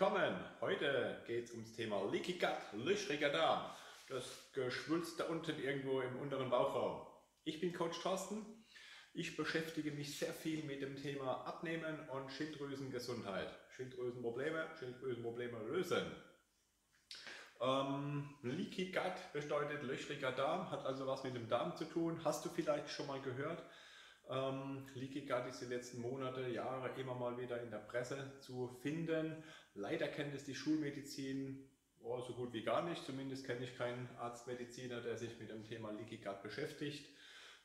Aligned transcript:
willkommen. 0.00 0.36
Heute 0.60 1.20
geht 1.26 1.46
es 1.46 1.50
ums 1.50 1.72
Thema 1.72 2.08
Leaky 2.12 2.34
Gut, 2.34 2.84
löchriger 2.84 3.30
Darm. 3.30 3.68
Das 4.08 4.48
Geschwulst 4.52 5.18
da 5.18 5.24
unten 5.24 5.58
irgendwo 5.60 6.00
im 6.00 6.20
unteren 6.20 6.50
Bauchraum. 6.50 7.04
Ich 7.42 7.58
bin 7.58 7.72
Coach 7.72 8.00
Thorsten. 8.00 8.46
Ich 9.12 9.36
beschäftige 9.36 9.90
mich 9.90 10.16
sehr 10.16 10.32
viel 10.32 10.62
mit 10.62 10.82
dem 10.82 10.94
Thema 10.94 11.44
Abnehmen 11.44 12.08
und 12.10 12.30
Schilddrüsengesundheit. 12.30 13.48
Schilddrüsenprobleme, 13.74 14.68
Schilddrüsenprobleme 14.78 15.64
lösen. 15.64 16.06
Ähm, 17.60 18.36
Leaky 18.42 18.92
Gut 18.92 19.32
bedeutet 19.32 19.82
löchriger 19.82 20.30
Darm, 20.30 20.70
hat 20.70 20.86
also 20.86 21.08
was 21.08 21.24
mit 21.24 21.34
dem 21.34 21.48
Darm 21.48 21.74
zu 21.74 21.86
tun. 21.86 22.20
Hast 22.24 22.44
du 22.44 22.50
vielleicht 22.50 22.88
schon 22.88 23.08
mal 23.08 23.20
gehört? 23.20 23.64
Ähm, 24.30 24.86
Leaky 24.94 25.22
Gut 25.22 25.46
ist 25.48 25.62
die 25.62 25.66
letzten 25.66 26.02
Monate, 26.02 26.48
Jahre 26.48 26.90
immer 27.00 27.14
mal 27.14 27.38
wieder 27.38 27.62
in 27.62 27.70
der 27.70 27.78
Presse 27.78 28.38
zu 28.40 28.68
finden. 28.82 29.42
Leider 29.74 30.08
kennt 30.08 30.34
es 30.34 30.44
die 30.44 30.54
Schulmedizin 30.54 31.70
oh, 32.00 32.20
so 32.20 32.34
gut 32.34 32.52
wie 32.52 32.62
gar 32.62 32.82
nicht. 32.82 33.04
Zumindest 33.04 33.46
kenne 33.46 33.64
ich 33.64 33.76
keinen 33.76 34.08
Arztmediziner, 34.18 35.00
der 35.00 35.16
sich 35.16 35.38
mit 35.38 35.50
dem 35.50 35.64
Thema 35.64 35.92
Leaky 35.92 36.18
Gut 36.18 36.42
beschäftigt. 36.42 37.08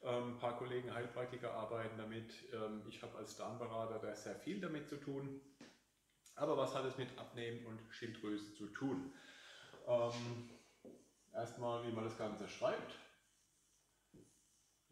Ähm, 0.03 0.33
ein 0.33 0.39
paar 0.39 0.57
Kollegen 0.57 0.93
Heilpraktiker 0.93 1.53
arbeiten 1.53 1.97
damit. 1.97 2.33
Ähm, 2.53 2.83
ich 2.87 3.01
habe 3.01 3.17
als 3.17 3.35
Darmberater 3.35 3.99
da 3.99 4.15
sehr 4.15 4.35
viel 4.35 4.59
damit 4.59 4.87
zu 4.87 4.97
tun. 4.97 5.41
Aber 6.35 6.57
was 6.57 6.73
hat 6.73 6.85
es 6.85 6.97
mit 6.97 7.17
Abnehmen 7.17 7.65
und 7.65 7.79
Schilddrüse 7.91 8.53
zu 8.53 8.67
tun? 8.67 9.13
Ähm, 9.87 10.49
erstmal, 11.33 11.85
wie 11.85 11.91
man 11.91 12.05
das 12.05 12.17
Ganze 12.17 12.47
schreibt. 12.47 12.95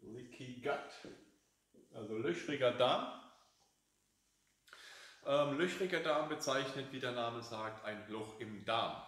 Leaky 0.00 0.60
Gut 0.60 1.12
also 1.94 2.16
löchriger 2.16 2.72
Darm. 2.72 3.20
Ähm, 5.24 5.58
löchriger 5.58 6.00
Darm 6.00 6.28
bezeichnet, 6.28 6.86
wie 6.90 7.00
der 7.00 7.12
Name 7.12 7.42
sagt, 7.42 7.84
ein 7.84 8.08
Loch 8.08 8.40
im 8.40 8.64
Darm. 8.64 9.02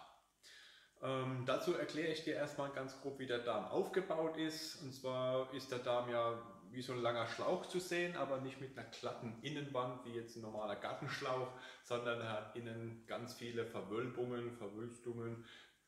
Ähm, 1.02 1.44
dazu 1.44 1.74
erkläre 1.74 2.12
ich 2.12 2.24
dir 2.24 2.34
erstmal 2.34 2.70
ganz 2.70 3.00
grob, 3.00 3.18
wie 3.18 3.26
der 3.26 3.40
Darm 3.40 3.66
aufgebaut 3.66 4.36
ist. 4.36 4.80
Und 4.82 4.94
zwar 4.94 5.52
ist 5.52 5.70
der 5.70 5.80
Darm 5.80 6.08
ja 6.10 6.40
wie 6.70 6.82
so 6.82 6.92
ein 6.92 7.02
langer 7.02 7.26
Schlauch 7.28 7.66
zu 7.66 7.78
sehen, 7.78 8.16
aber 8.16 8.40
nicht 8.40 8.60
mit 8.60 8.76
einer 8.76 8.88
glatten 8.88 9.38
Innenwand 9.42 10.04
wie 10.04 10.14
jetzt 10.14 10.36
ein 10.36 10.42
normaler 10.42 10.76
Gartenschlauch, 10.76 11.48
sondern 11.84 12.20
er 12.20 12.32
hat 12.32 12.56
innen 12.56 13.04
ganz 13.06 13.34
viele 13.34 13.64
Verwölbungen, 13.64 14.52
Verwülstungen, 14.52 15.44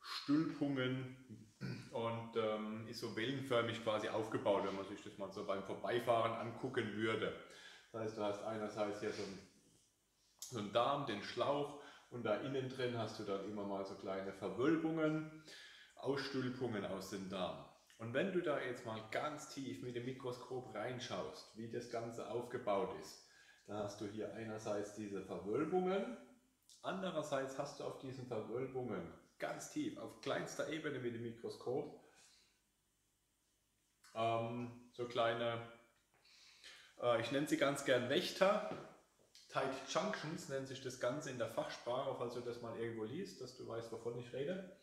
Stülpungen 0.06 1.16
und 1.90 2.36
ähm, 2.36 2.86
ist 2.88 3.00
so 3.00 3.16
wellenförmig 3.16 3.82
quasi 3.82 4.08
aufgebaut, 4.08 4.64
wenn 4.66 4.76
man 4.76 4.86
sich 4.86 5.02
das 5.02 5.18
mal 5.18 5.32
so 5.32 5.44
beim 5.44 5.64
Vorbeifahren 5.64 6.32
angucken 6.32 6.94
würde. 6.94 7.34
Das 7.92 8.02
heißt, 8.02 8.18
du 8.18 8.22
hast 8.22 8.42
einerseits 8.44 9.00
hier 9.00 9.12
so 9.12 9.22
einen, 9.22 9.38
so 10.38 10.58
einen 10.58 10.72
Darm, 10.72 11.06
den 11.06 11.22
Schlauch 11.22 11.80
und 12.10 12.24
da 12.24 12.36
innen 12.36 12.68
drin 12.68 12.96
hast 12.96 13.18
du 13.18 13.24
dann 13.24 13.44
immer 13.50 13.64
mal 13.64 13.84
so 13.84 13.94
kleine 13.94 14.32
Verwölbungen, 14.32 15.42
Ausstülpungen 15.96 16.84
aus 16.84 17.10
dem 17.10 17.28
Darm. 17.28 17.64
Und 17.98 18.12
wenn 18.12 18.32
du 18.32 18.42
da 18.42 18.60
jetzt 18.60 18.84
mal 18.84 19.02
ganz 19.10 19.48
tief 19.54 19.82
mit 19.82 19.96
dem 19.96 20.04
Mikroskop 20.04 20.74
reinschaust, 20.74 21.56
wie 21.56 21.70
das 21.70 21.90
Ganze 21.90 22.30
aufgebaut 22.30 22.94
ist, 23.00 23.26
dann 23.66 23.78
hast 23.78 24.00
du 24.00 24.06
hier 24.06 24.32
einerseits 24.34 24.94
diese 24.94 25.22
Verwölbungen, 25.24 26.16
andererseits 26.82 27.58
hast 27.58 27.80
du 27.80 27.84
auf 27.84 27.98
diesen 27.98 28.26
Verwölbungen 28.26 29.12
ganz 29.38 29.70
tief, 29.70 29.98
auf 29.98 30.20
kleinster 30.20 30.68
Ebene 30.68 30.98
mit 30.98 31.14
dem 31.14 31.22
Mikroskop. 31.22 32.02
Ähm, 34.14 34.90
so 34.92 35.06
kleine, 35.06 35.60
äh, 37.02 37.20
ich 37.20 37.30
nenne 37.32 37.46
sie 37.46 37.56
ganz 37.56 37.84
gern 37.84 38.08
Wächter. 38.08 38.70
Tight 39.50 39.72
Junctions 39.88 40.48
nennt 40.48 40.68
sich 40.68 40.82
das 40.82 41.00
Ganze 41.00 41.30
in 41.30 41.38
der 41.38 41.48
Fachsprache, 41.48 42.14
falls 42.18 42.34
du 42.34 42.40
das 42.40 42.62
mal 42.62 42.78
irgendwo 42.78 43.04
liest, 43.04 43.40
dass 43.40 43.56
du 43.56 43.66
weißt, 43.66 43.92
wovon 43.92 44.18
ich 44.18 44.32
rede. 44.32 44.78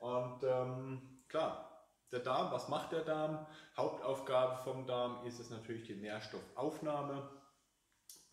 Und 0.00 0.42
ähm, 0.44 1.24
klar, 1.28 1.86
der 2.12 2.20
Darm, 2.20 2.52
was 2.52 2.68
macht 2.68 2.92
der 2.92 3.04
Darm? 3.04 3.46
Hauptaufgabe 3.76 4.62
vom 4.62 4.86
Darm 4.86 5.26
ist 5.26 5.38
es 5.38 5.50
natürlich 5.50 5.86
die 5.86 5.96
Nährstoffaufnahme, 5.96 7.28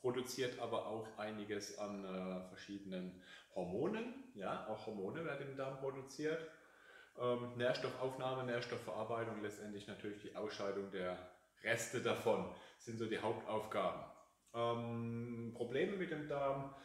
produziert 0.06 0.60
aber 0.60 0.86
auch 0.86 1.18
einiges 1.18 1.80
an 1.80 2.06
äh, 2.06 2.48
verschiedenen 2.50 3.24
Hormonen, 3.56 4.14
ja, 4.36 4.68
auch 4.68 4.86
Hormone 4.86 5.26
werden 5.26 5.50
im 5.50 5.58
Darm 5.58 5.80
produziert. 5.80 6.48
Ähm, 7.20 7.58
Nährstoffaufnahme, 7.58 8.44
Nährstoffverarbeitung, 8.44 9.42
letztendlich 9.42 9.88
natürlich 9.88 10.22
die 10.22 10.36
Ausscheidung 10.36 10.92
der 10.92 11.18
Reste 11.64 12.02
davon 12.02 12.54
sind 12.78 13.00
so 13.00 13.08
die 13.08 13.18
Hauptaufgaben. 13.18 14.04
Ähm, 14.54 15.54
Probleme 15.56 15.98
mit 15.98 16.12
dem 16.12 16.28
Darm, 16.28 16.76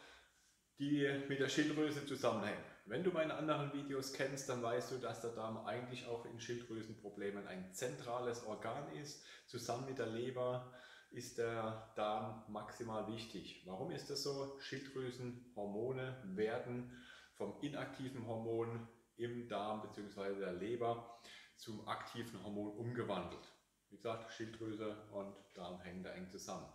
die 0.79 1.07
mit 1.29 1.39
der 1.39 1.47
Schilddrüse 1.47 2.07
zusammenhängen. 2.07 2.63
Wenn 2.87 3.03
du 3.03 3.11
meine 3.11 3.35
anderen 3.35 3.71
Videos 3.71 4.13
kennst, 4.13 4.49
dann 4.49 4.63
weißt 4.63 4.93
du, 4.93 4.97
dass 4.97 5.21
der 5.21 5.33
Darm 5.33 5.63
eigentlich 5.67 6.07
auch 6.07 6.25
in 6.25 6.39
Schilddrüsenproblemen 6.39 7.45
ein 7.45 7.71
zentrales 7.71 8.43
Organ 8.47 8.91
ist, 8.95 9.23
zusammen 9.45 9.85
mit 9.85 9.99
der 9.99 10.07
Leber 10.07 10.73
ist 11.11 11.37
der 11.37 11.91
Darm 11.95 12.43
maximal 12.47 13.07
wichtig. 13.07 13.63
Warum 13.65 13.91
ist 13.91 14.09
das 14.09 14.23
so? 14.23 14.57
Schilddrüsenhormone 14.59 16.21
werden 16.35 16.91
vom 17.33 17.59
inaktiven 17.61 18.25
Hormon 18.25 18.87
im 19.17 19.47
Darm 19.47 19.81
bzw. 19.81 20.39
der 20.39 20.53
Leber 20.53 21.19
zum 21.57 21.87
aktiven 21.87 22.41
Hormon 22.43 22.71
umgewandelt. 22.77 23.47
Wie 23.89 23.97
gesagt, 23.97 24.31
Schilddrüse 24.31 24.95
und 25.11 25.35
Darm 25.53 25.81
hängen 25.81 26.03
da 26.03 26.11
eng 26.11 26.29
zusammen. 26.29 26.71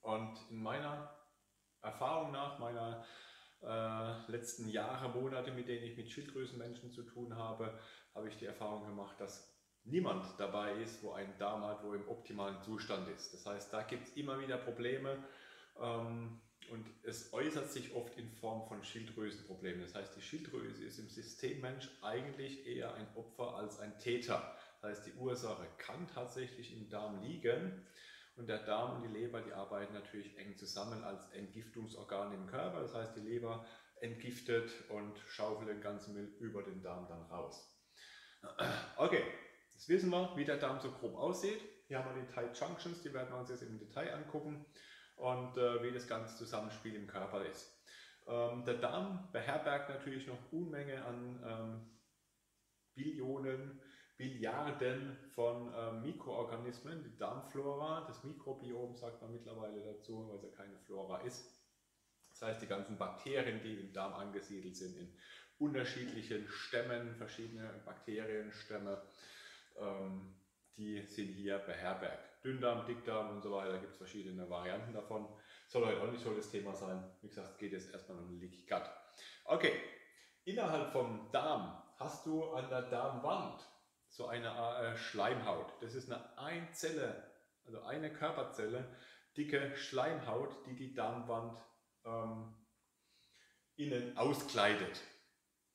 Und 0.00 0.38
in 0.50 0.60
meiner 0.62 1.14
Erfahrung 1.80 2.32
nach, 2.32 2.58
meiner 2.58 3.04
äh, 3.62 4.30
letzten 4.30 4.68
Jahre, 4.68 5.08
Monate, 5.10 5.52
mit 5.52 5.68
denen 5.68 5.84
ich 5.84 5.96
mit 5.96 6.10
Schilddrüsenmenschen 6.10 6.90
zu 6.90 7.02
tun 7.02 7.36
habe, 7.36 7.78
habe 8.14 8.28
ich 8.28 8.36
die 8.36 8.46
Erfahrung 8.46 8.84
gemacht, 8.84 9.20
dass 9.20 9.57
niemand 9.90 10.24
dabei 10.38 10.72
ist, 10.82 11.02
wo 11.02 11.12
ein 11.12 11.32
Darm 11.38 11.64
hat, 11.64 11.82
wo 11.82 11.94
im 11.94 12.06
optimalen 12.08 12.60
Zustand 12.62 13.08
ist. 13.08 13.32
Das 13.34 13.46
heißt, 13.46 13.72
da 13.72 13.82
gibt 13.82 14.08
es 14.08 14.16
immer 14.16 14.40
wieder 14.40 14.56
Probleme 14.56 15.16
ähm, 15.80 16.40
und 16.70 16.86
es 17.02 17.32
äußert 17.32 17.70
sich 17.70 17.94
oft 17.94 18.16
in 18.18 18.30
Form 18.30 18.66
von 18.68 18.82
Schilddrüsenproblemen. 18.82 19.82
Das 19.82 19.94
heißt, 19.94 20.16
die 20.16 20.22
Schilddrüse 20.22 20.84
ist 20.84 20.98
im 20.98 21.08
System 21.08 21.60
Mensch 21.60 21.88
eigentlich 22.02 22.66
eher 22.66 22.94
ein 22.94 23.06
Opfer 23.14 23.56
als 23.56 23.80
ein 23.80 23.98
Täter. 23.98 24.54
Das 24.80 24.90
heißt, 24.90 25.06
die 25.06 25.14
Ursache 25.14 25.66
kann 25.78 26.06
tatsächlich 26.06 26.72
im 26.72 26.88
Darm 26.88 27.22
liegen. 27.22 27.86
Und 28.36 28.48
der 28.48 28.58
Darm 28.58 28.96
und 28.96 29.02
die 29.02 29.18
Leber, 29.18 29.40
die 29.40 29.52
arbeiten 29.52 29.94
natürlich 29.94 30.38
eng 30.38 30.56
zusammen 30.56 31.02
als 31.02 31.28
Entgiftungsorgan 31.30 32.32
im 32.32 32.46
Körper. 32.46 32.82
Das 32.82 32.94
heißt, 32.94 33.16
die 33.16 33.20
Leber 33.20 33.66
entgiftet 34.00 34.70
und 34.90 35.18
schaufelt 35.26 35.68
den 35.68 35.80
ganzen 35.80 36.14
Müll 36.14 36.32
über 36.38 36.62
den 36.62 36.82
Darm 36.82 37.08
dann 37.08 37.22
raus. 37.22 37.74
Okay, 38.96 39.24
Jetzt 39.78 39.88
wissen 39.90 40.10
wir, 40.10 40.32
wie 40.34 40.44
der 40.44 40.56
Darm 40.56 40.80
so 40.80 40.90
grob 40.90 41.14
aussieht. 41.14 41.60
Hier 41.86 42.00
haben 42.00 42.12
wir 42.12 42.20
die 42.20 42.26
Tight 42.26 42.58
Junctions, 42.58 43.00
die 43.00 43.14
werden 43.14 43.30
wir 43.30 43.38
uns 43.38 43.48
jetzt 43.48 43.62
im 43.62 43.78
Detail 43.78 44.12
angucken 44.12 44.66
und 45.14 45.56
äh, 45.56 45.80
wie 45.84 45.92
das 45.92 46.08
ganze 46.08 46.36
Zusammenspiel 46.36 46.96
im 46.96 47.06
Körper 47.06 47.46
ist. 47.46 47.80
Ähm, 48.26 48.64
der 48.64 48.74
Darm 48.74 49.28
beherbergt 49.30 49.88
natürlich 49.90 50.26
noch 50.26 50.50
Unmenge 50.50 51.04
an 51.04 51.44
ähm, 51.46 51.90
Billionen, 52.96 53.80
Billiarden 54.16 55.16
von 55.30 55.72
äh, 55.72 55.92
Mikroorganismen, 55.92 57.04
die 57.04 57.16
Darmflora, 57.16 58.04
das 58.08 58.24
Mikrobiom 58.24 58.96
sagt 58.96 59.22
man 59.22 59.30
mittlerweile 59.30 59.80
dazu, 59.84 60.28
weil 60.28 60.38
es 60.38 60.42
ja 60.42 60.50
keine 60.56 60.76
Flora 60.80 61.20
ist. 61.20 61.56
Das 62.30 62.42
heißt, 62.42 62.62
die 62.62 62.66
ganzen 62.66 62.98
Bakterien, 62.98 63.62
die 63.62 63.78
im 63.78 63.92
Darm 63.92 64.14
angesiedelt 64.14 64.76
sind, 64.76 64.96
in 64.96 65.16
unterschiedlichen 65.60 66.48
Stämmen, 66.48 67.14
verschiedene 67.14 67.80
Bakterienstämme, 67.84 69.00
ähm, 69.80 70.34
die 70.76 71.02
sind 71.02 71.28
hier 71.28 71.58
beherbergt. 71.58 72.44
Dünndarm, 72.44 72.86
Dickdarm 72.86 73.30
und 73.30 73.42
so 73.42 73.50
weiter, 73.52 73.78
gibt 73.78 73.92
es 73.92 73.98
verschiedene 73.98 74.48
Varianten 74.48 74.92
davon. 74.92 75.28
Soll 75.66 75.86
heute 75.86 76.02
auch 76.02 76.10
nicht 76.10 76.22
so 76.22 76.34
das 76.34 76.50
Thema 76.50 76.74
sein. 76.74 77.04
Wie 77.20 77.28
gesagt, 77.28 77.50
es 77.50 77.58
geht 77.58 77.72
jetzt 77.72 77.92
erstmal 77.92 78.18
um 78.18 78.38
Leaky 78.38 78.64
Gut. 78.64 78.88
Okay, 79.44 79.72
innerhalb 80.44 80.92
vom 80.92 81.30
Darm 81.32 81.82
hast 81.96 82.26
du 82.26 82.44
an 82.52 82.70
der 82.70 82.82
Darmwand 82.82 83.60
so 84.08 84.28
eine 84.28 84.48
äh, 84.48 84.96
Schleimhaut. 84.96 85.72
Das 85.80 85.94
ist 85.94 86.10
eine 86.10 86.38
Einzelle, 86.38 87.30
also 87.64 87.82
eine 87.82 88.12
Körperzelle, 88.12 88.96
dicke 89.36 89.76
Schleimhaut, 89.76 90.64
die 90.66 90.76
die 90.76 90.94
Darmwand 90.94 91.58
ähm, 92.04 92.54
innen 93.76 94.16
auskleidet. 94.16 95.02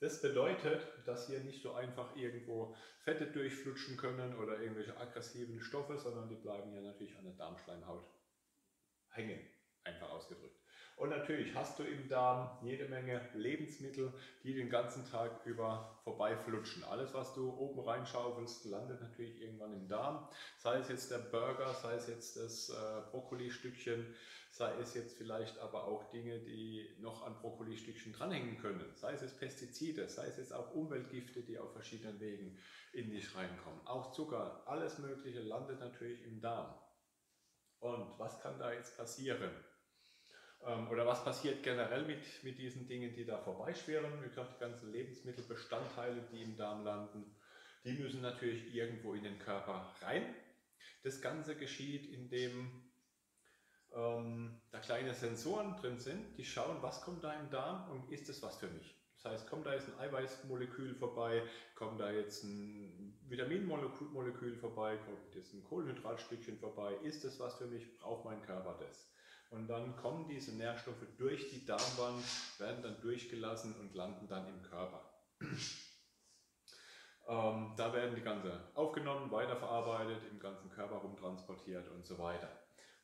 Das 0.04 0.22
bedeutet, 0.22 0.86
dass 1.06 1.28
hier 1.28 1.40
nicht 1.40 1.62
so 1.62 1.76
einfach 1.76 2.14
irgendwo 2.18 2.76
Fette 3.06 3.26
durchflutschen 3.26 3.96
können 3.96 4.36
oder 4.36 4.60
irgendwelche 4.60 4.98
aggressiven 4.98 5.62
Stoffe, 5.62 5.98
sondern 5.98 6.28
die 6.28 6.36
bleiben 6.36 6.72
hier 6.72 6.82
natürlich 6.82 7.18
an 7.18 7.24
der 7.24 7.36
Darmschleimhaut 7.36 8.06
hängen, 9.12 9.40
einfach 9.86 10.10
ausgedrückt. 10.10 10.63
Und 11.04 11.10
natürlich 11.10 11.54
hast 11.54 11.78
du 11.78 11.84
im 11.84 12.08
Darm 12.08 12.50
jede 12.62 12.88
Menge 12.88 13.20
Lebensmittel, 13.34 14.14
die 14.42 14.54
den 14.54 14.70
ganzen 14.70 15.06
Tag 15.06 15.46
über 15.46 16.00
vorbeiflutschen. 16.06 16.86
Alles, 16.86 17.14
was 17.14 17.34
du 17.34 17.52
oben 17.58 17.82
reinschaufelst, 17.82 18.64
landet 18.64 19.02
natürlich 19.02 19.42
irgendwann 19.42 19.74
im 19.74 19.90
Darm. 19.90 20.30
Sei 20.60 20.78
es 20.78 20.88
jetzt 20.88 21.12
der 21.12 21.18
Burger, 21.18 21.74
sei 21.74 21.96
es 21.96 22.08
jetzt 22.08 22.38
das 22.38 22.70
äh, 22.70 23.02
Brokkoli-Stückchen, 23.12 24.16
sei 24.50 24.74
es 24.80 24.94
jetzt 24.94 25.18
vielleicht 25.18 25.60
aber 25.60 25.88
auch 25.88 26.10
Dinge, 26.10 26.40
die 26.40 26.96
noch 27.02 27.26
an 27.26 27.36
Brokkoli-Stückchen 27.36 28.14
dranhängen 28.14 28.58
können. 28.60 28.90
Sei 28.96 29.12
es 29.12 29.24
jetzt 29.24 29.38
Pestizide, 29.38 30.08
sei 30.08 30.28
es 30.28 30.38
jetzt 30.38 30.54
auch 30.54 30.74
Umweltgifte, 30.74 31.42
die 31.42 31.60
auf 31.60 31.74
verschiedenen 31.74 32.18
Wegen 32.22 32.58
in 32.94 33.10
dich 33.12 33.36
reinkommen. 33.36 33.86
Auch 33.88 34.14
Zucker, 34.14 34.64
alles 34.68 35.00
Mögliche 35.00 35.42
landet 35.42 35.82
natürlich 35.82 36.24
im 36.24 36.40
Darm. 36.40 36.74
Und 37.82 38.18
was 38.18 38.40
kann 38.40 38.58
da 38.58 38.72
jetzt 38.72 38.96
passieren? 38.96 39.52
Ähm, 40.66 40.90
oder 40.90 41.06
was 41.06 41.24
passiert 41.24 41.64
generell 41.64 42.06
mit, 42.06 42.22
mit 42.44 42.58
diesen 42.58 42.88
Dingen, 42.88 43.14
die 43.14 43.26
da 43.26 43.38
vorbeischwirren? 43.38 44.24
Wie 44.24 44.30
gesagt, 44.30 44.56
die 44.56 44.60
ganzen 44.60 44.92
Lebensmittelbestandteile, 44.92 46.28
die 46.32 46.42
im 46.42 46.56
Darm 46.56 46.84
landen, 46.84 47.36
die 47.84 47.94
müssen 47.94 48.22
natürlich 48.22 48.74
irgendwo 48.74 49.14
in 49.14 49.24
den 49.24 49.40
Körper 49.40 49.94
rein. 50.02 50.34
Das 51.04 51.22
Ganze 51.22 51.56
geschieht, 51.58 52.06
indem 52.06 52.90
ähm, 53.94 54.62
da 54.72 54.80
kleine 54.80 55.14
Sensoren 55.14 55.76
drin 55.76 56.00
sind, 56.00 56.38
die 56.38 56.46
schauen, 56.46 56.82
was 56.82 57.02
kommt 57.02 57.24
da 57.24 57.34
im 57.34 57.50
Darm 57.50 57.92
und 57.92 58.10
ist 58.12 58.30
das 58.30 58.42
was 58.42 58.58
für 58.58 58.70
mich. 58.70 58.96
Das 59.22 59.32
heißt, 59.32 59.50
kommt 59.50 59.66
da 59.66 59.74
jetzt 59.74 59.88
ein 59.88 60.00
Eiweißmolekül 60.00 60.96
vorbei, 60.96 61.44
kommt 61.76 62.00
da 62.00 62.12
jetzt 62.12 62.44
ein 62.44 63.18
Vitaminmolekül 63.28 64.56
vorbei, 64.58 64.98
kommt 64.98 65.36
jetzt 65.36 65.54
ein 65.54 65.64
Kohlenhydratstückchen 65.64 66.58
vorbei, 66.58 66.94
ist 67.04 67.24
das 67.24 67.40
was 67.40 67.56
für 67.56 67.68
mich, 67.68 67.98
braucht 68.00 68.26
mein 68.26 68.42
Körper 68.42 68.78
das? 68.80 69.14
Und 69.54 69.68
dann 69.68 69.96
kommen 69.96 70.28
diese 70.28 70.56
Nährstoffe 70.56 71.06
durch 71.18 71.48
die 71.50 71.64
Darmwand, 71.64 72.24
werden 72.58 72.82
dann 72.82 73.00
durchgelassen 73.02 73.76
und 73.80 73.94
landen 73.94 74.28
dann 74.28 74.48
im 74.48 74.62
Körper. 74.64 75.14
Ähm, 77.26 77.74
da 77.78 77.94
werden 77.94 78.16
die 78.16 78.22
ganze 78.22 78.52
aufgenommen, 78.74 79.32
weiterverarbeitet, 79.32 80.24
im 80.30 80.40
ganzen 80.40 80.70
Körper 80.70 80.96
rumtransportiert 80.96 81.88
und 81.88 82.06
so 82.06 82.18
weiter. 82.18 82.50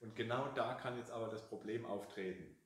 Und 0.01 0.13
genau 0.13 0.51
da 0.55 0.73
kann 0.73 0.97
jetzt 0.97 1.11
aber 1.11 1.29
das 1.29 1.47
Problem 1.47 1.85
auftreten. 1.85 2.57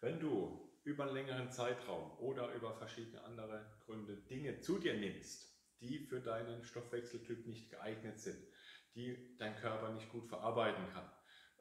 Wenn 0.00 0.18
du 0.18 0.68
über 0.82 1.04
einen 1.04 1.14
längeren 1.14 1.52
Zeitraum 1.52 2.18
oder 2.18 2.52
über 2.54 2.74
verschiedene 2.74 3.22
andere 3.22 3.64
Gründe 3.84 4.16
Dinge 4.16 4.58
zu 4.58 4.80
dir 4.80 4.94
nimmst, 4.94 5.56
die 5.80 6.00
für 6.00 6.20
deinen 6.20 6.64
Stoffwechseltyp 6.64 7.46
nicht 7.46 7.70
geeignet 7.70 8.18
sind, 8.18 8.42
die 8.96 9.36
dein 9.38 9.54
Körper 9.54 9.90
nicht 9.92 10.10
gut 10.10 10.26
verarbeiten 10.26 10.88
kann, 10.92 11.08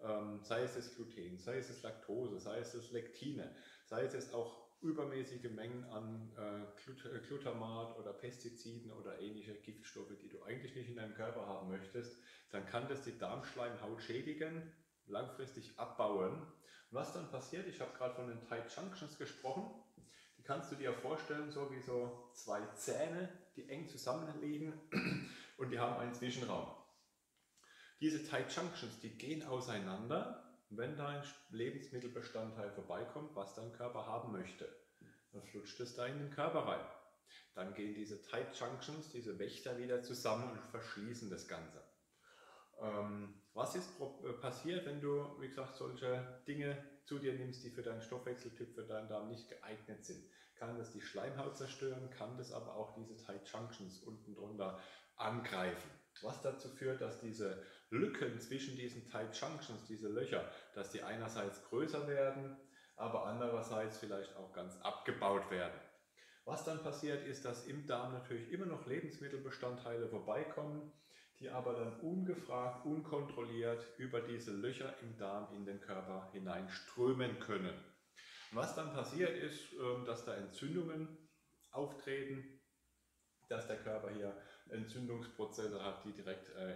ähm, 0.04 0.40
sei 0.44 0.64
es 0.64 0.76
das 0.76 0.96
Gluten, 0.96 1.38
sei 1.40 1.58
es 1.58 1.68
das 1.68 1.84
Laktose, 1.84 2.40
sei 2.40 2.60
es 2.60 2.74
das 2.74 2.92
Lektine, 2.92 3.56
sei 3.86 4.04
es 4.04 4.34
auch 4.34 4.68
übermäßige 4.82 5.50
Mengen 5.52 5.84
an 5.86 6.32
äh, 6.38 7.20
Glutamat 7.28 7.98
oder 7.98 8.14
Pestiziden 8.14 8.92
oder 8.92 9.20
ähnliche 9.20 9.56
Giftstoffe, 9.56 10.16
die 10.22 10.30
du 10.30 10.44
eigentlich 10.44 10.76
nicht 10.76 10.90
in 10.90 10.96
deinem 10.96 11.16
Körper 11.16 11.48
haben 11.48 11.70
möchtest, 11.70 12.16
dann 12.52 12.66
kann 12.68 12.88
das 12.88 13.02
die 13.02 13.18
Darmschleimhaut 13.18 14.02
schädigen, 14.04 14.72
langfristig 15.08 15.78
abbauen. 15.78 16.42
Und 16.42 16.48
was 16.92 17.14
dann 17.14 17.30
passiert, 17.32 17.68
ich 17.68 17.82
habe 17.82 17.96
gerade 17.98 18.16
von 18.16 18.28
den 18.28 18.42
Tight 18.48 18.72
Junctions 18.74 19.18
gesprochen, 19.18 19.66
die 20.38 20.44
kannst 20.44 20.72
du 20.72 20.76
dir 20.76 20.94
vorstellen, 20.94 21.52
so 21.52 21.72
wie 21.72 21.82
so 21.82 22.30
zwei 22.34 22.62
Zähne, 22.76 23.30
die 23.56 23.68
eng 23.70 23.88
zusammenliegen 23.88 24.74
und 25.58 25.72
die 25.72 25.80
haben 25.80 26.00
einen 26.00 26.14
Zwischenraum. 26.14 26.77
Diese 28.00 28.24
Tight 28.24 28.52
Junctions, 28.56 29.00
die 29.00 29.18
gehen 29.18 29.44
auseinander, 29.44 30.44
wenn 30.70 30.96
dein 30.98 31.24
Lebensmittelbestandteil 31.50 32.72
vorbeikommt, 32.72 33.36
was 33.36 33.56
dein 33.56 33.74
Körper 33.74 34.06
haben 34.06 34.32
möchte. 34.32 34.68
Dann 35.32 35.44
flutscht 35.44 35.80
es 35.80 35.96
da 35.96 36.06
in 36.06 36.20
den 36.20 36.30
Körper 36.30 36.68
rein. 36.68 36.86
Dann 37.56 37.74
gehen 37.74 37.96
diese 37.96 38.22
Tight 38.22 38.56
Junctions, 38.56 39.10
diese 39.12 39.40
Wächter 39.40 39.80
wieder 39.80 40.04
zusammen 40.04 40.52
und 40.52 40.64
verschließen 40.66 41.30
das 41.30 41.48
Ganze. 41.48 41.84
Ähm, 42.80 43.42
was 43.54 43.76
ist 43.76 43.90
äh, 44.00 44.34
passiert, 44.34 44.86
wenn 44.86 45.02
du, 45.02 45.42
wie 45.42 45.48
gesagt, 45.48 45.76
solche 45.76 46.44
Dinge 46.48 46.78
zu 47.06 47.18
dir 47.18 47.34
nimmst, 47.34 47.64
die 47.64 47.72
für 47.72 47.82
deinen 47.82 48.04
Stoffwechseltyp, 48.04 48.76
für 48.76 48.84
deinen 48.84 49.10
Darm 49.10 49.30
nicht 49.30 49.50
geeignet 49.50 50.06
sind? 50.06 50.24
Kann 50.56 50.78
das 50.78 50.92
die 50.92 51.02
Schleimhaut 51.02 51.58
zerstören, 51.58 52.12
kann 52.12 52.38
das 52.38 52.52
aber 52.52 52.76
auch 52.76 52.94
diese 52.96 53.18
Tight 53.18 53.48
Junctions 53.48 54.02
unten 54.04 54.36
drunter 54.36 54.80
angreifen. 55.16 55.90
Was 56.22 56.42
dazu 56.42 56.70
führt, 56.70 57.02
dass 57.02 57.20
diese 57.20 57.64
Lücken 57.90 58.40
zwischen 58.40 58.76
diesen 58.76 59.08
Tight 59.10 59.36
Junctions, 59.40 59.86
diese 59.86 60.10
Löcher, 60.10 60.50
dass 60.74 60.92
die 60.92 61.04
einerseits 61.04 61.64
größer 61.66 62.08
werden, 62.08 62.58
aber 62.96 63.26
andererseits 63.26 63.98
vielleicht 63.98 64.36
auch 64.36 64.52
ganz 64.54 64.78
abgebaut 64.82 65.50
werden. 65.52 65.80
Was 66.46 66.64
dann 66.64 66.82
passiert 66.82 67.26
ist, 67.26 67.46
dass 67.46 67.68
im 67.68 67.86
Darm 67.88 68.14
natürlich 68.14 68.52
immer 68.52 68.66
noch 68.66 68.86
Lebensmittelbestandteile 68.86 70.08
vorbeikommen, 70.08 70.92
die 71.40 71.50
aber 71.50 71.74
dann 71.74 72.00
ungefragt, 72.00 72.86
unkontrolliert 72.86 73.86
über 73.98 74.22
diese 74.22 74.52
Löcher 74.52 74.94
im 75.02 75.18
Darm 75.18 75.54
in 75.54 75.66
den 75.66 75.80
Körper 75.80 76.30
hineinströmen 76.32 77.40
können. 77.40 77.78
Was 78.52 78.76
dann 78.76 78.94
passiert 78.94 79.38
ist, 79.38 79.74
ähm, 79.74 80.06
dass 80.06 80.26
da 80.26 80.36
Entzündungen 80.36 81.30
auftreten, 81.72 82.62
dass 83.50 83.68
der 83.68 83.78
Körper 83.78 84.10
hier 84.10 84.36
Entzündungsprozesse 84.70 85.84
hat, 85.84 86.04
die 86.06 86.14
direkt 86.14 86.50
äh, 86.56 86.74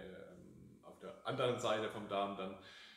der 1.02 1.26
anderen 1.26 1.58
Seite 1.58 1.88
vom 1.90 2.08
Darm 2.08 2.36
dann 2.36 2.56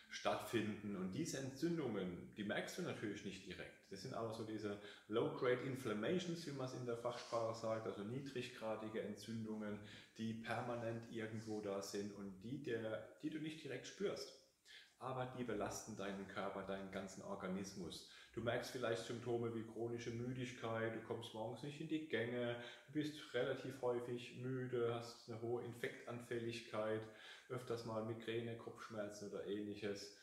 stattfinden. 0.09 0.95
Und 0.95 1.11
diese 1.11 1.39
Entzündungen, 1.39 2.33
die 2.37 2.43
merkst 2.43 2.77
du 2.77 2.83
natürlich 2.83 3.25
nicht 3.25 3.45
direkt. 3.45 3.91
Das 3.91 4.01
sind 4.01 4.13
aber 4.13 4.33
so 4.33 4.43
diese 4.43 4.79
Low-Grade 5.09 5.61
Inflammations, 5.63 6.47
wie 6.47 6.51
man 6.51 6.67
es 6.67 6.73
in 6.73 6.85
der 6.85 6.97
Fachsprache 6.97 7.59
sagt, 7.59 7.85
also 7.85 8.03
niedriggradige 8.03 9.01
Entzündungen, 9.01 9.79
die 10.17 10.33
permanent 10.33 11.11
irgendwo 11.11 11.61
da 11.61 11.81
sind 11.81 12.15
und 12.15 12.39
die, 12.41 12.63
der, 12.63 13.07
die 13.21 13.29
du 13.29 13.39
nicht 13.39 13.63
direkt 13.63 13.87
spürst. 13.87 14.31
Aber 14.99 15.25
die 15.37 15.43
belasten 15.43 15.97
deinen 15.97 16.27
Körper, 16.27 16.63
deinen 16.63 16.91
ganzen 16.91 17.21
Organismus. 17.23 18.09
Du 18.35 18.41
merkst 18.41 18.71
vielleicht 18.71 19.05
Symptome 19.05 19.55
wie 19.55 19.63
chronische 19.63 20.11
Müdigkeit, 20.11 20.93
du 20.93 20.99
kommst 21.07 21.33
morgens 21.33 21.63
nicht 21.63 21.79
in 21.79 21.87
die 21.87 22.05
Gänge, 22.09 22.61
du 22.87 22.93
bist 22.93 23.33
relativ 23.33 23.81
häufig 23.81 24.35
müde, 24.35 24.93
hast 24.93 25.29
eine 25.29 25.41
hohe 25.41 25.63
Infektanfälligkeit, 25.63 26.99
öfters 27.47 27.85
mal 27.85 28.03
Migräne, 28.03 28.57
Kopfschmerzen 28.57 29.29
oder 29.31 29.47
ähnliches. 29.47 30.17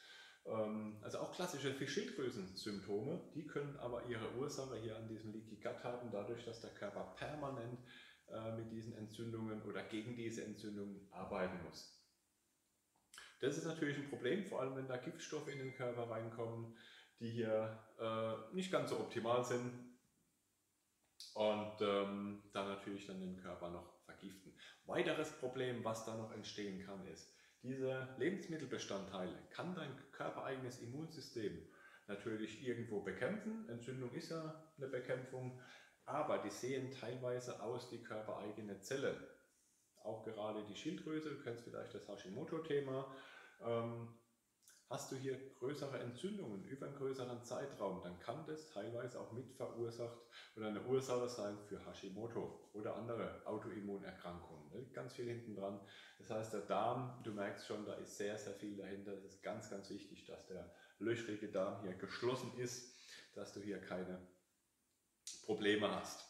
Ähm, 0.44 0.98
also 1.00 1.20
auch 1.20 1.34
klassische 1.34 1.72
Schilddrüsen-Symptome, 1.72 3.18
die 3.34 3.46
können 3.46 3.78
aber 3.78 4.04
ihre 4.06 4.30
Ursache 4.34 4.76
hier 4.76 4.94
an 4.94 5.08
diesem 5.08 5.32
Leaky 5.32 5.56
Gut 5.56 5.82
haben, 5.82 6.10
dadurch, 6.12 6.44
dass 6.44 6.60
der 6.60 6.74
Körper 6.74 7.14
permanent 7.16 7.78
äh, 8.28 8.54
mit 8.56 8.70
diesen 8.70 8.94
Entzündungen 8.94 9.62
oder 9.62 9.84
gegen 9.84 10.16
diese 10.16 10.44
Entzündungen 10.44 11.08
arbeiten 11.12 11.64
muss. 11.64 11.98
Das 13.40 13.56
ist 13.56 13.64
natürlich 13.64 13.96
ein 13.96 14.10
Problem, 14.10 14.44
vor 14.44 14.60
allem 14.60 14.76
wenn 14.76 14.86
da 14.86 14.98
Giftstoffe 14.98 15.48
in 15.48 15.60
den 15.60 15.74
Körper 15.74 16.10
reinkommen 16.10 16.76
die 17.22 17.30
hier 17.30 17.78
äh, 18.00 18.54
nicht 18.54 18.72
ganz 18.72 18.90
so 18.90 18.98
optimal 18.98 19.44
sind 19.44 19.72
und 21.34 21.80
ähm, 21.80 22.42
dann 22.52 22.68
natürlich 22.68 23.06
dann 23.06 23.20
den 23.20 23.36
Körper 23.36 23.70
noch 23.70 24.04
vergiften. 24.04 24.52
Weiteres 24.86 25.30
Problem, 25.38 25.84
was 25.84 26.04
da 26.04 26.16
noch 26.16 26.32
entstehen 26.32 26.84
kann, 26.84 27.06
ist, 27.06 27.32
diese 27.62 28.08
Lebensmittelbestandteile 28.18 29.38
kann 29.50 29.74
dein 29.76 29.96
körpereigenes 30.10 30.80
Immunsystem 30.80 31.64
natürlich 32.08 32.66
irgendwo 32.66 33.00
bekämpfen. 33.00 33.68
Entzündung 33.68 34.12
ist 34.12 34.30
ja 34.30 34.60
eine 34.76 34.88
Bekämpfung, 34.88 35.60
aber 36.04 36.38
die 36.38 36.50
sehen 36.50 36.90
teilweise 36.90 37.62
aus 37.62 37.92
wie 37.92 38.02
körpereigene 38.02 38.80
Zellen. 38.80 39.16
Auch 40.02 40.24
gerade 40.24 40.64
die 40.64 40.74
Schilddrüse, 40.74 41.30
du 41.30 41.42
kennst 41.44 41.62
vielleicht 41.62 41.94
das 41.94 42.08
Hashimoto-Thema, 42.08 43.14
ähm, 43.64 44.08
Hast 44.92 45.10
du 45.10 45.16
hier 45.16 45.38
größere 45.54 46.00
Entzündungen 46.00 46.64
über 46.64 46.84
einen 46.84 46.96
größeren 46.96 47.42
Zeitraum, 47.42 48.02
dann 48.02 48.20
kann 48.20 48.44
das 48.46 48.68
teilweise 48.68 49.18
auch 49.18 49.32
mit 49.32 49.50
verursacht 49.50 50.18
oder 50.54 50.66
eine 50.66 50.82
Ursache 50.82 51.30
sein 51.30 51.56
für 51.66 51.82
Hashimoto 51.86 52.68
oder 52.74 52.96
andere 52.96 53.40
Autoimmunerkrankungen. 53.46 54.68
Da 54.70 54.76
liegt 54.76 54.92
ganz 54.92 55.14
viel 55.14 55.24
hinten 55.24 55.54
dran. 55.54 55.80
Das 56.18 56.28
heißt, 56.28 56.52
der 56.52 56.60
Darm, 56.60 57.22
du 57.24 57.32
merkst 57.32 57.66
schon, 57.66 57.86
da 57.86 57.94
ist 57.94 58.18
sehr, 58.18 58.36
sehr 58.36 58.52
viel 58.52 58.76
dahinter. 58.76 59.12
Es 59.14 59.24
ist 59.24 59.42
ganz, 59.42 59.70
ganz 59.70 59.88
wichtig, 59.88 60.26
dass 60.26 60.46
der 60.48 60.70
löchrige 60.98 61.48
Darm 61.50 61.80
hier 61.80 61.94
geschlossen 61.94 62.52
ist, 62.58 62.94
dass 63.32 63.54
du 63.54 63.60
hier 63.60 63.80
keine 63.80 64.28
Probleme 65.46 65.90
hast. 65.90 66.22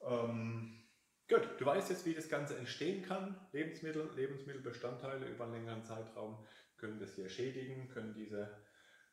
Ähm, 0.00 0.82
gut, 1.28 1.48
du 1.58 1.64
weißt 1.64 1.90
jetzt, 1.90 2.06
wie 2.06 2.14
das 2.14 2.28
Ganze 2.28 2.58
entstehen 2.58 3.04
kann. 3.04 3.48
Lebensmittel, 3.52 4.10
Lebensmittelbestandteile 4.16 5.28
über 5.28 5.44
einen 5.44 5.52
längeren 5.52 5.84
Zeitraum 5.84 6.44
können 6.76 6.98
das 6.98 7.14
hier 7.14 7.28
schädigen, 7.28 7.88
können 7.88 8.14
diese, 8.14 8.42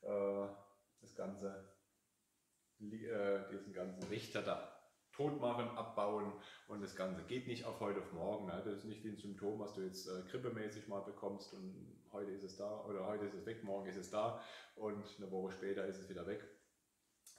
äh, 0.02 0.48
das 1.02 1.16
ganze, 1.16 1.74
äh, 2.80 3.40
diesen 3.52 3.74
ganzen 3.74 4.04
Richter 4.04 4.42
da 4.42 4.80
tot 5.12 5.40
machen, 5.40 5.70
abbauen 5.78 6.34
und 6.68 6.82
das 6.82 6.96
Ganze 6.96 7.24
geht 7.24 7.48
nicht 7.48 7.66
auf 7.66 7.80
heute 7.80 8.00
auf 8.00 8.12
morgen. 8.14 8.48
Ne? 8.48 8.62
Das 8.66 8.80
ist 8.80 8.86
nicht 8.86 9.04
wie 9.04 9.10
ein 9.10 9.18
Symptom, 9.18 9.60
was 9.60 9.76
du 9.76 9.82
jetzt 9.82 10.08
äh, 10.08 10.24
grippemäßig 10.30 10.88
mal 10.88 11.02
bekommst 11.02 11.54
und 11.54 12.02
heute 12.12 12.32
ist 12.32 12.44
es 12.44 12.58
da 12.58 12.84
oder 12.86 13.06
heute 13.06 13.26
ist 13.26 13.36
es 13.36 13.46
weg, 13.46 13.64
morgen 13.64 13.88
ist 13.88 13.98
es 13.98 14.10
da 14.10 14.42
und 14.76 15.06
eine 15.18 15.32
Woche 15.32 15.52
später 15.52 15.86
ist 15.86 16.00
es 16.00 16.10
wieder 16.10 16.26
weg 16.26 16.44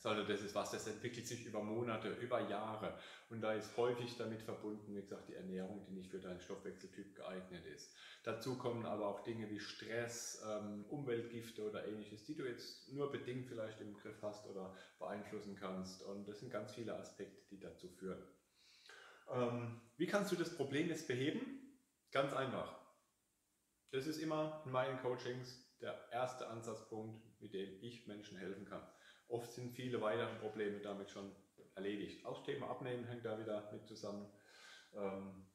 sondern 0.05 0.29
das 0.29 0.43
ist 0.43 0.55
was, 0.55 0.71
das 0.71 0.87
entwickelt 0.87 1.27
sich 1.27 1.47
über 1.47 1.63
Monate, 1.63 2.11
über 2.21 2.39
Jahre. 2.47 2.99
Und 3.31 3.41
da 3.41 3.55
ist 3.55 3.75
häufig 3.79 4.19
damit 4.19 4.43
verbunden, 4.43 4.95
wie 4.95 5.01
gesagt, 5.01 5.31
die 5.31 5.35
Ernährung, 5.35 5.83
die 5.87 5.95
nicht 5.95 6.11
für 6.11 6.19
deinen 6.19 6.43
Stoffwechseltyp 6.43 7.17
geeignet 7.17 7.65
ist. 7.65 7.97
Dazu 8.23 8.59
kommen 8.59 8.85
aber 8.85 9.07
auch 9.07 9.25
Dinge 9.25 9.49
wie 9.49 9.59
Stress, 9.59 10.45
ähm, 10.47 10.85
Umweltgifte 10.91 11.67
oder 11.67 11.89
ähnliches, 11.89 12.23
die 12.27 12.37
du 12.37 12.47
jetzt 12.47 12.93
nur 12.93 13.11
bedingt 13.11 13.47
vielleicht 13.47 13.81
im 13.81 13.95
Griff 13.95 14.21
hast 14.21 14.47
oder 14.47 14.77
beeinflussen 14.99 15.57
kannst. 15.57 16.03
Und 16.03 16.29
das 16.29 16.41
sind 16.41 16.53
ganz 16.53 16.75
viele 16.75 16.95
Aspekte, 16.99 17.41
die 17.51 17.59
dazu 17.59 17.89
führen. 17.89 18.23
Ähm, 19.33 19.81
wie 19.97 20.07
kannst 20.07 20.31
du 20.31 20.37
das 20.37 20.55
Problem 20.55 20.89
jetzt 20.89 21.09
beheben? 21.09 21.81
Ganz 22.13 22.35
einfach. 22.35 22.79
Das 23.91 24.07
ist 24.07 24.19
immer 24.19 24.63
in 24.67 24.73
meinen 24.73 24.99
Coachings 24.99 25.65
der 25.81 25.99
erste 26.13 26.47
Ansatzpunkt, 26.49 27.25
mit 27.41 27.55
dem 27.55 27.83
ich 27.83 28.07
Menschen 28.07 28.37
helfen 28.37 28.67
kann. 28.67 28.87
Oft 29.29 29.53
sind 29.53 29.73
viele 29.73 30.01
weitere 30.01 30.35
Probleme 30.37 30.81
damit 30.81 31.11
schon 31.11 31.35
erledigt. 31.75 32.25
Auch 32.25 32.39
das 32.39 32.47
Thema 32.47 32.71
Abnehmen 32.71 33.05
hängt 33.05 33.25
da 33.25 33.39
wieder 33.39 33.71
mit 33.73 33.87
zusammen. 33.87 34.31
Ähm, 34.95 35.47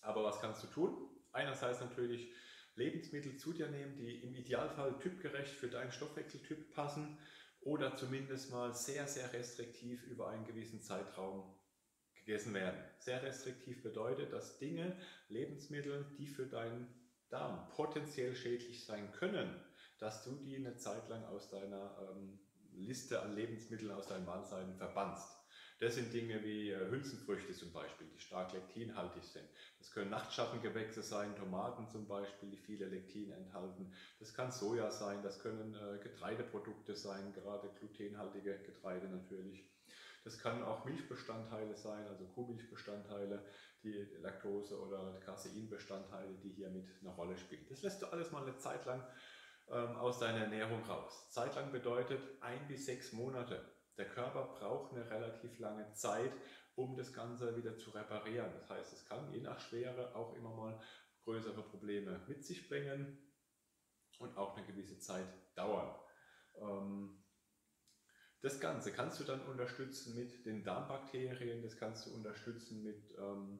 aber 0.00 0.24
was 0.24 0.40
kannst 0.40 0.62
du 0.62 0.68
tun? 0.68 1.10
Einerseits 1.32 1.80
natürlich 1.80 2.32
Lebensmittel 2.76 3.36
zu 3.36 3.52
dir 3.52 3.68
nehmen, 3.68 3.96
die 3.96 4.22
im 4.22 4.34
Idealfall 4.34 4.98
typgerecht 4.98 5.54
für 5.54 5.68
deinen 5.68 5.92
Stoffwechseltyp 5.92 6.72
passen 6.74 7.18
oder 7.60 7.96
zumindest 7.96 8.52
mal 8.52 8.72
sehr, 8.74 9.06
sehr 9.08 9.32
restriktiv 9.32 10.02
über 10.04 10.28
einen 10.28 10.44
gewissen 10.44 10.80
Zeitraum 10.80 11.58
gegessen 12.14 12.54
werden. 12.54 12.78
Sehr 12.98 13.22
restriktiv 13.22 13.82
bedeutet, 13.82 14.32
dass 14.32 14.58
Dinge, 14.58 14.96
Lebensmittel, 15.28 16.06
die 16.18 16.26
für 16.26 16.46
deinen 16.46 16.86
Darm 17.28 17.68
potenziell 17.70 18.36
schädlich 18.36 18.84
sein 18.84 19.10
können, 19.12 19.60
dass 19.98 20.22
du 20.22 20.36
die 20.36 20.56
eine 20.56 20.76
Zeit 20.76 21.08
lang 21.08 21.24
aus 21.24 21.48
deiner 21.48 21.96
ähm, 22.10 22.38
Liste 22.84 23.22
an 23.22 23.34
Lebensmitteln 23.34 23.90
aus 23.90 24.06
deinen 24.06 24.26
Mahlzeiten 24.26 24.74
verbannst. 24.76 25.36
Das 25.78 25.94
sind 25.94 26.12
Dinge 26.12 26.42
wie 26.42 26.70
äh, 26.70 26.90
Hülsenfrüchte 26.90 27.52
zum 27.52 27.70
Beispiel, 27.72 28.06
die 28.06 28.18
stark 28.18 28.52
lektinhaltig 28.54 29.22
sind. 29.22 29.44
Das 29.78 29.90
können 29.90 30.10
Nachtschattengewächse 30.10 31.02
sein, 31.02 31.36
Tomaten 31.36 31.86
zum 31.88 32.08
Beispiel, 32.08 32.50
die 32.50 32.56
viele 32.56 32.86
Lektin 32.86 33.30
enthalten. 33.30 33.92
Das 34.18 34.32
kann 34.32 34.50
Soja 34.50 34.90
sein, 34.90 35.22
das 35.22 35.38
können 35.40 35.74
äh, 35.74 35.98
Getreideprodukte 36.02 36.96
sein, 36.96 37.34
gerade 37.34 37.68
glutenhaltige 37.78 38.58
Getreide 38.62 39.08
natürlich. 39.08 39.70
Das 40.24 40.38
kann 40.38 40.62
auch 40.64 40.84
Milchbestandteile 40.86 41.76
sein, 41.76 42.06
also 42.08 42.24
Kuhmilchbestandteile, 42.24 43.44
die 43.84 43.92
Laktose 44.22 44.80
oder 44.80 45.20
Caseinbestandteile, 45.20 46.34
die 46.42 46.50
hier 46.50 46.70
mit 46.70 46.86
einer 47.00 47.12
Rolle 47.12 47.36
spielen. 47.36 47.66
Das 47.68 47.82
lässt 47.82 48.02
du 48.02 48.06
alles 48.06 48.32
mal 48.32 48.42
eine 48.42 48.56
Zeit 48.56 48.84
lang 48.86 49.06
ähm, 49.68 49.96
aus 49.96 50.18
deiner 50.18 50.44
Ernährung 50.44 50.82
raus. 50.84 51.30
Zeitlang 51.30 51.72
bedeutet 51.72 52.20
ein 52.40 52.66
bis 52.68 52.86
sechs 52.86 53.12
Monate. 53.12 53.64
Der 53.96 54.08
Körper 54.08 54.54
braucht 54.58 54.92
eine 54.92 55.08
relativ 55.10 55.58
lange 55.58 55.92
Zeit, 55.92 56.32
um 56.74 56.96
das 56.96 57.12
Ganze 57.12 57.56
wieder 57.56 57.76
zu 57.76 57.90
reparieren. 57.90 58.52
Das 58.52 58.68
heißt, 58.68 58.92
es 58.92 59.06
kann 59.06 59.32
je 59.32 59.40
nach 59.40 59.58
Schwere 59.58 60.14
auch 60.14 60.34
immer 60.34 60.54
mal 60.54 60.80
größere 61.24 61.62
Probleme 61.62 62.20
mit 62.28 62.44
sich 62.44 62.68
bringen 62.68 63.18
und 64.18 64.36
auch 64.36 64.56
eine 64.56 64.66
gewisse 64.66 64.98
Zeit 64.98 65.26
dauern. 65.56 65.94
Ähm, 66.60 67.22
das 68.42 68.60
Ganze 68.60 68.92
kannst 68.92 69.18
du 69.18 69.24
dann 69.24 69.44
unterstützen 69.46 70.14
mit 70.14 70.44
den 70.46 70.62
Darmbakterien, 70.62 71.62
das 71.62 71.76
kannst 71.76 72.06
du 72.06 72.14
unterstützen 72.14 72.82
mit 72.82 73.12
ähm, 73.18 73.58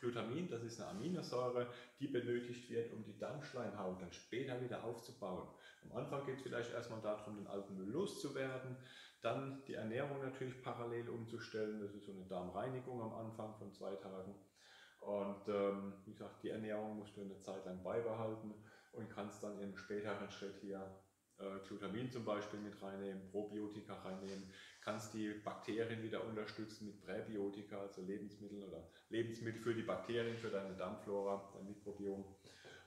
Glutamin, 0.00 0.48
das 0.48 0.62
ist 0.62 0.80
eine 0.80 0.90
Aminosäure, 0.90 1.68
die 1.98 2.08
benötigt 2.08 2.68
wird, 2.70 2.92
um 2.92 3.04
die 3.04 3.18
Darmschleimhaut 3.18 4.00
dann 4.00 4.12
später 4.12 4.60
wieder 4.60 4.82
aufzubauen. 4.84 5.48
Am 5.84 5.96
Anfang 5.96 6.26
geht 6.26 6.36
es 6.36 6.42
vielleicht 6.42 6.72
erstmal 6.72 7.00
darum, 7.00 7.36
den 7.36 7.46
alten 7.46 7.76
Müll 7.76 7.90
loszuwerden, 7.90 8.76
dann 9.22 9.62
die 9.66 9.74
Ernährung 9.74 10.20
natürlich 10.22 10.62
parallel 10.62 11.08
umzustellen. 11.08 11.80
Das 11.80 11.94
ist 11.94 12.06
so 12.06 12.12
eine 12.12 12.24
Darmreinigung 12.24 13.00
am 13.02 13.12
Anfang 13.12 13.54
von 13.56 13.72
zwei 13.72 13.94
Tagen. 13.96 14.34
Und 15.00 15.48
ähm, 15.48 15.94
wie 16.04 16.12
gesagt, 16.12 16.42
die 16.42 16.50
Ernährung 16.50 16.98
musst 16.98 17.16
du 17.16 17.22
eine 17.22 17.38
Zeit 17.40 17.64
lang 17.64 17.82
beibehalten 17.82 18.54
und 18.92 19.10
kannst 19.10 19.42
dann 19.42 19.58
im 19.60 19.76
späteren 19.76 20.30
Schritt 20.30 20.56
hier 20.60 20.80
äh, 21.38 21.66
Glutamin 21.66 22.10
zum 22.10 22.24
Beispiel 22.24 22.60
mit 22.60 22.80
reinnehmen, 22.82 23.30
Probiotika 23.30 23.94
reinnehmen, 23.94 24.50
kannst 24.90 25.14
die 25.14 25.30
Bakterien 25.44 26.02
wieder 26.02 26.24
unterstützen 26.24 26.86
mit 26.86 27.00
Präbiotika, 27.04 27.80
also 27.80 28.02
Lebensmittel 28.02 28.64
oder 28.64 28.88
Lebensmittel 29.10 29.60
für 29.60 29.72
die 29.72 29.82
Bakterien, 29.82 30.36
für 30.36 30.50
deine 30.50 30.74
Darmflora, 30.74 31.48
dein 31.54 31.68
Mikrobiom. 31.68 32.24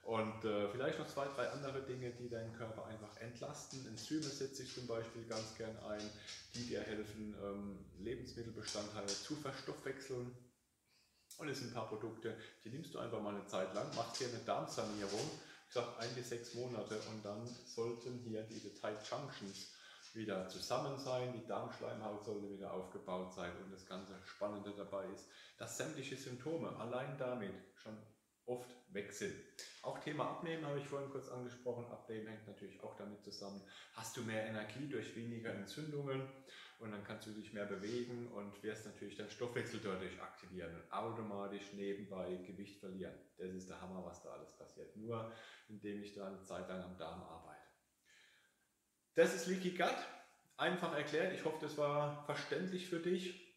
Und 0.02 0.44
äh, 0.44 0.68
vielleicht 0.68 1.00
noch 1.00 1.08
zwei, 1.08 1.26
drei 1.28 1.48
andere 1.52 1.82
Dinge, 1.84 2.12
die 2.12 2.28
deinen 2.28 2.52
Körper 2.52 2.86
einfach 2.88 3.16
entlasten. 3.22 3.88
Enzyme 3.88 4.24
setze 4.24 4.64
ich 4.64 4.74
zum 4.74 4.86
Beispiel 4.86 5.24
ganz 5.30 5.56
gern 5.58 5.78
ein, 5.78 6.02
die 6.54 6.66
dir 6.66 6.82
helfen, 6.82 7.34
ähm, 7.42 7.80
Lebensmittelbestandteile 8.00 9.08
zu 9.08 9.36
verstoffwechseln. 9.36 10.36
Und 11.38 11.48
es 11.48 11.60
sind 11.60 11.70
ein 11.70 11.74
paar 11.74 11.88
Produkte, 11.88 12.38
die 12.66 12.70
nimmst 12.70 12.94
du 12.94 13.00
einfach 13.00 13.22
mal 13.22 13.34
eine 13.34 13.46
Zeit 13.48 13.74
lang, 13.74 13.88
machst 13.96 14.20
dir 14.20 14.28
eine 14.28 14.40
Darmsanierung, 14.40 15.32
ich 15.70 15.74
sage 15.74 15.98
ein 16.00 16.14
bis 16.16 16.30
sechs 16.30 16.54
Monate 16.54 17.00
und 17.10 17.24
dann 17.24 17.48
sollten 17.66 18.20
hier 18.20 18.44
diese 18.44 18.74
Tight 18.74 19.00
Junctions 19.10 19.72
wieder 20.16 20.48
zusammen 20.48 20.98
sein, 20.98 21.34
die 21.34 21.46
Darmschleimhaut 21.46 22.24
sollte 22.24 22.50
wieder 22.50 22.74
aufgebaut 22.74 23.34
sein 23.34 23.52
und 23.64 23.72
das 23.72 23.86
ganze 23.86 24.14
Spannende 24.24 24.74
dabei 24.76 25.06
ist, 25.08 25.28
dass 25.58 25.78
sämtliche 25.78 26.16
Symptome 26.16 26.76
allein 26.78 27.18
damit 27.18 27.54
schon 27.76 27.98
oft 28.46 28.70
weg 28.94 29.12
sind. 29.12 29.36
Auch 29.82 30.00
Thema 30.00 30.30
Abnehmen 30.30 30.66
habe 30.66 30.80
ich 30.80 30.88
vorhin 30.88 31.10
kurz 31.10 31.30
angesprochen. 31.30 31.86
Abnehmen 31.92 32.28
hängt 32.28 32.48
natürlich 32.48 32.82
auch 32.84 32.96
damit 32.96 33.24
zusammen. 33.24 33.62
Hast 33.94 34.16
du 34.18 34.22
mehr 34.22 34.46
Energie 34.46 34.88
durch 34.90 35.16
weniger 35.16 35.54
Entzündungen 35.54 36.28
und 36.80 36.92
dann 36.92 37.04
kannst 37.04 37.28
du 37.28 37.32
dich 37.32 37.54
mehr 37.54 37.66
bewegen 37.66 38.32
und 38.34 38.62
wirst 38.62 38.86
natürlich 38.86 39.16
deinen 39.16 39.30
Stoffwechsel 39.30 39.80
dadurch 39.82 40.22
aktivieren 40.22 40.76
und 40.76 40.92
automatisch 40.92 41.74
nebenbei 41.74 42.36
Gewicht 42.46 42.80
verlieren. 42.80 43.14
Das 43.38 43.52
ist 43.52 43.70
der 43.70 43.82
Hammer, 43.82 44.04
was 44.06 44.22
da 44.22 44.32
alles 44.32 44.52
passiert. 44.58 44.96
Nur 44.98 45.32
indem 45.70 46.04
ich 46.04 46.14
da 46.14 46.28
eine 46.28 46.42
Zeit 46.44 46.68
lang 46.68 46.84
am 46.84 46.98
Darm 46.98 47.24
arbeite. 47.24 47.73
Das 49.16 49.36
ist 49.36 49.46
Leaky 49.46 49.78
Gut. 49.78 49.96
Einfach 50.58 50.96
erklärt. 50.96 51.34
Ich 51.34 51.46
hoffe, 51.46 51.60
das 51.62 51.78
war 51.78 52.26
verständlich 52.26 52.90
für 52.90 53.00
dich. 53.00 53.56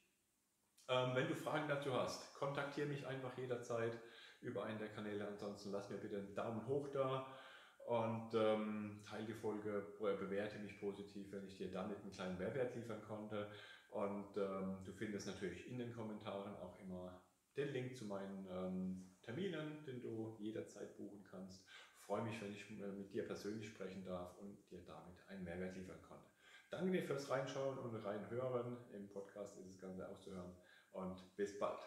Ähm, 0.89 1.15
wenn 1.15 1.29
du 1.29 1.35
Fragen 1.35 1.67
dazu 1.67 1.95
hast, 1.95 2.35
kontaktiere 2.35 2.87
mich 2.87 3.07
einfach 3.07 3.37
jederzeit 3.39 3.99
über 4.43 4.65
einen 4.65 4.79
der 4.79 4.91
Kanäle. 4.91 5.27
Ansonsten 5.27 5.73
lass 5.73 5.89
mir 5.89 5.97
bitte 5.97 6.19
einen 6.19 6.35
Daumen 6.35 6.67
hoch 6.67 6.89
da 6.89 7.27
und 7.87 8.35
ähm, 8.35 9.03
teile 9.09 9.25
die 9.25 9.33
Folge, 9.33 9.95
bewerte 9.99 10.59
mich 10.59 10.79
positiv, 10.79 11.33
wenn 11.33 11.47
ich 11.47 11.57
dir 11.57 11.71
damit 11.71 12.03
einen 12.03 12.13
kleinen 12.13 12.39
Mehrwert 12.39 12.75
liefern 12.77 13.03
konnte. 13.03 13.51
Und 13.91 14.37
ähm, 14.37 14.85
du 14.85 14.93
findest 14.93 15.27
natürlich 15.27 15.69
in 15.69 15.79
den 15.79 15.95
Kommentaren 15.95 16.55
auch 16.57 16.79
immer 16.81 17.23
den 17.57 17.73
Link 17.73 17.97
zu 17.97 18.05
meinen 18.05 18.47
ähm, 18.51 19.17
Terminen, 19.23 19.83
den 19.87 20.03
du 20.03 20.37
jederzeit 20.39 20.99
buchen 20.99 21.25
kannst. 21.31 21.65
Ich 22.07 22.09
freue 22.09 22.23
mich, 22.23 22.41
wenn 22.41 22.53
ich 22.53 22.71
äh, 22.71 22.87
mit 22.93 23.13
dir 23.13 23.27
persönlich 23.27 23.67
sprechen 23.67 24.05
darf 24.05 24.39
und 24.39 24.57
dir 24.71 24.81
damit 24.87 25.19
einen 25.27 25.43
Mehrwert 25.43 25.75
liefern 25.75 26.01
konnte. 26.03 26.31
Danke 26.71 26.93
dir 26.93 27.03
fürs 27.03 27.29
Reinschauen 27.29 27.79
und 27.79 27.97
Reinhören. 27.97 28.77
Im 28.93 29.09
Podcast 29.09 29.59
ist 29.59 29.71
das 29.71 29.81
Ganze 29.81 30.09
auszuhören 30.09 30.55
und 30.93 31.37
bis 31.37 31.59
bald. 31.59 31.81